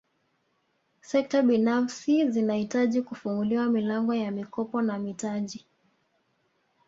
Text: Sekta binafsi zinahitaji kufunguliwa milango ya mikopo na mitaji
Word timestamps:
Sekta 1.01 1.41
binafsi 1.41 2.31
zinahitaji 2.31 3.01
kufunguliwa 3.01 3.65
milango 3.65 4.13
ya 4.15 4.31
mikopo 4.31 4.81
na 4.81 4.99
mitaji 4.99 5.65